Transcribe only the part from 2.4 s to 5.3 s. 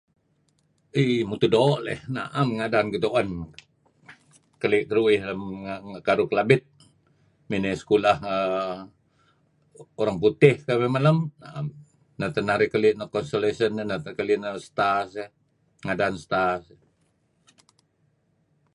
ngadan gituen keli keduih